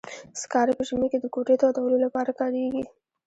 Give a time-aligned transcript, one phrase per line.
[0.41, 2.83] سکاره په ژمي کې د کوټې تودولو لپاره کاریږي.